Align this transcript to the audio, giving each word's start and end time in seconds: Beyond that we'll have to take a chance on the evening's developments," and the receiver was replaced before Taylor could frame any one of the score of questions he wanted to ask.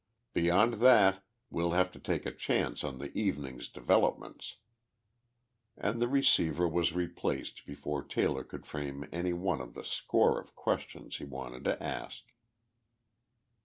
Beyond 0.33 0.81
that 0.81 1.23
we'll 1.51 1.73
have 1.73 1.91
to 1.91 1.99
take 1.99 2.25
a 2.25 2.33
chance 2.33 2.83
on 2.83 2.97
the 2.97 3.15
evening's 3.15 3.69
developments," 3.69 4.55
and 5.77 6.01
the 6.01 6.07
receiver 6.07 6.67
was 6.67 6.93
replaced 6.93 7.67
before 7.67 8.03
Taylor 8.03 8.43
could 8.43 8.65
frame 8.65 9.07
any 9.11 9.33
one 9.33 9.61
of 9.61 9.75
the 9.75 9.85
score 9.85 10.41
of 10.41 10.55
questions 10.55 11.17
he 11.17 11.25
wanted 11.25 11.65
to 11.65 11.83
ask. 11.83 12.23